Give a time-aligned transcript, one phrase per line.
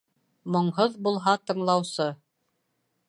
[0.53, 2.09] Моңһоҙ булһа тыңлаусы.